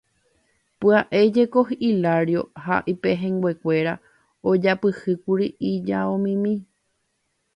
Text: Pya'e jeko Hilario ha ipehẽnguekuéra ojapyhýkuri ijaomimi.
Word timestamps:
Pya'e 0.83 1.19
jeko 1.35 1.61
Hilario 1.71 2.41
ha 2.63 2.77
ipehẽnguekuéra 2.93 3.93
ojapyhýkuri 4.53 5.53
ijaomimi. 5.73 6.55